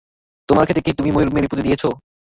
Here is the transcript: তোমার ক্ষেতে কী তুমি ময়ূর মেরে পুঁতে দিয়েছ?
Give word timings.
তোমার 0.49 0.65
ক্ষেতে 0.65 0.81
কী 0.85 0.91
তুমি 0.93 1.09
ময়ূর 1.11 1.33
মেরে 1.33 1.49
পুঁতে 1.49 1.65
দিয়েছ? 1.67 1.83